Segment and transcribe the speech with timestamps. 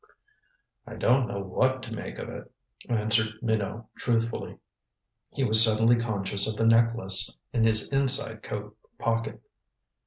[0.87, 2.51] "I don't know what to make of it,"
[2.89, 4.57] answered Minot truthfully.
[5.29, 9.39] He was suddenly conscious of the necklace in his inside coat pocket.